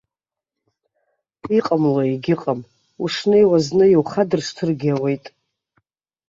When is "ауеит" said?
4.95-5.25